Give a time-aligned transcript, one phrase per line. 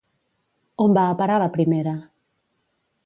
[0.85, 1.95] On va a parar la primera?